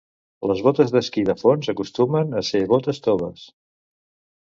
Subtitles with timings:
[0.51, 3.45] Les botes d'esquí de fons acostumen a ser botes toves.